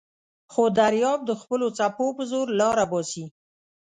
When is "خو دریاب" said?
0.51-1.19